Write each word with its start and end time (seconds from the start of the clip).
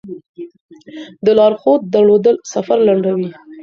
د 1.25 1.27
لارښود 1.37 1.81
درلودل 1.93 2.35
سفر 2.53 2.77
لنډوي. 2.87 3.29